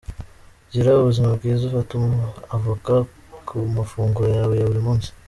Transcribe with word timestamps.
Gira 0.71 0.89
ubuzima 1.01 1.29
bwiza 1.37 1.61
ufata 1.69 1.93
avoka 2.55 2.93
ku 3.47 3.55
mafunguro 3.75 4.27
yawe 4.37 4.53
ya 4.57 4.69
buri 4.69 4.81
munsi. 4.87 5.09